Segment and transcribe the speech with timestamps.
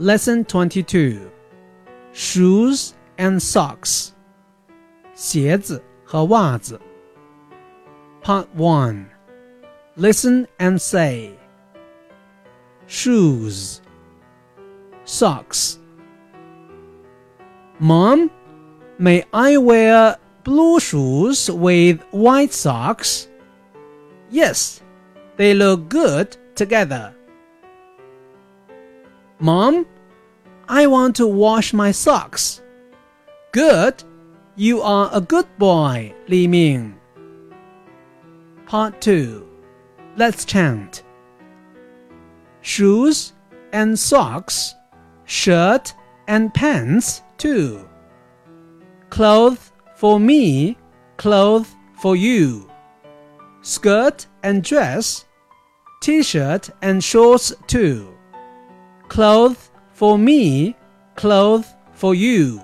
[0.00, 1.30] Lesson 22
[2.12, 4.10] Shoes and Socks
[5.14, 6.80] 鞋子和袜子
[8.22, 9.06] Part 1
[9.96, 11.38] Listen and say
[12.86, 13.80] Shoes
[15.04, 15.78] Socks
[17.78, 18.30] Mom,
[18.98, 23.28] may I wear blue shoes with white socks?
[24.30, 24.80] Yes,
[25.36, 27.14] they look good together.
[29.41, 29.87] Mom,
[30.69, 32.61] I want to wash my socks.
[33.51, 34.03] Good.
[34.55, 36.95] You are a good boy, Li Ming.
[38.67, 39.47] Part 2.
[40.15, 41.01] Let's chant.
[42.61, 43.33] Shoes
[43.73, 44.75] and socks,
[45.25, 45.95] shirt
[46.27, 47.89] and pants too.
[49.09, 50.77] Clothes for me,
[51.17, 52.69] clothes for you.
[53.63, 55.25] Skirt and dress,
[55.99, 58.10] t-shirt and shorts too.
[59.11, 60.73] Clothes for me,
[61.17, 62.61] clothes for you.